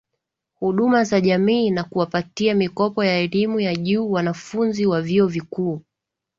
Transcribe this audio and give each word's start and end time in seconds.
Huduma 0.55 1.03
za 1.03 1.21
jamii 1.21 1.69
na 1.69 1.83
kuwapatia 1.83 2.53
mikopo 2.55 3.03
ya 3.03 3.19
elimu 3.19 3.59
ya 3.59 3.75
juu 3.75 4.11
wanafunzi 4.11 4.85
wa 4.85 5.01
Vyuo 5.01 5.27
Vikuu 5.27 5.81